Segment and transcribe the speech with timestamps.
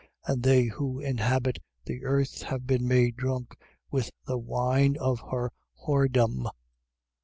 [0.25, 3.55] And they who inhabit the earth have been made drunk
[3.91, 5.51] with the wine of her
[5.85, 6.49] whoredom.